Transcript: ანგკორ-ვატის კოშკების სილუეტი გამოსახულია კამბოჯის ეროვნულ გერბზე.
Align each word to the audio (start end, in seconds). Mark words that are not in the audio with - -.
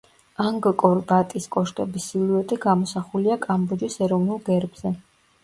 ანგკორ-ვატის 0.43 1.45
კოშკების 1.55 2.07
სილუეტი 2.13 2.59
გამოსახულია 2.65 3.39
კამბოჯის 3.45 4.01
ეროვნულ 4.09 4.43
გერბზე. 4.51 4.97